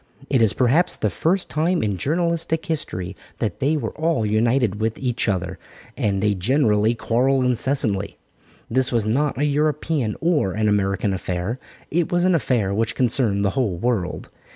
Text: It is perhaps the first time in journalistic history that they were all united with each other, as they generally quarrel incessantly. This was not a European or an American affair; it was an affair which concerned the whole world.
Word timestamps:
It 0.31 0.41
is 0.41 0.53
perhaps 0.53 0.95
the 0.95 1.11
first 1.11 1.47
time 1.47 1.83
in 1.83 1.95
journalistic 1.95 2.65
history 2.65 3.15
that 3.37 3.59
they 3.59 3.77
were 3.77 3.93
all 3.95 4.25
united 4.25 4.81
with 4.81 4.97
each 4.97 5.29
other, 5.29 5.59
as 5.95 6.19
they 6.21 6.33
generally 6.33 6.95
quarrel 6.95 7.43
incessantly. 7.43 8.17
This 8.67 8.91
was 8.91 9.05
not 9.05 9.37
a 9.37 9.45
European 9.45 10.15
or 10.19 10.53
an 10.53 10.67
American 10.67 11.13
affair; 11.13 11.59
it 11.91 12.11
was 12.11 12.25
an 12.25 12.33
affair 12.33 12.73
which 12.73 12.95
concerned 12.95 13.45
the 13.45 13.51
whole 13.51 13.75
world. 13.77 14.29